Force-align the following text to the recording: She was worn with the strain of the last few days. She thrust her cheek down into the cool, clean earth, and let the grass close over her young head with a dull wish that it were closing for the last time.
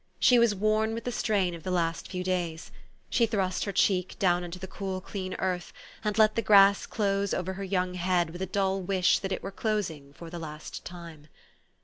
She 0.19 0.39
was 0.39 0.55
worn 0.55 0.95
with 0.95 1.03
the 1.03 1.11
strain 1.11 1.53
of 1.53 1.61
the 1.61 1.69
last 1.69 2.07
few 2.09 2.23
days. 2.23 2.71
She 3.11 3.27
thrust 3.27 3.65
her 3.65 3.71
cheek 3.71 4.17
down 4.17 4.43
into 4.43 4.57
the 4.57 4.65
cool, 4.65 4.99
clean 4.99 5.35
earth, 5.35 5.71
and 6.03 6.17
let 6.17 6.33
the 6.33 6.41
grass 6.41 6.87
close 6.87 7.35
over 7.35 7.53
her 7.53 7.63
young 7.63 7.93
head 7.93 8.31
with 8.31 8.41
a 8.41 8.47
dull 8.47 8.81
wish 8.81 9.19
that 9.19 9.31
it 9.31 9.43
were 9.43 9.51
closing 9.51 10.11
for 10.13 10.31
the 10.31 10.39
last 10.39 10.83
time. 10.85 11.27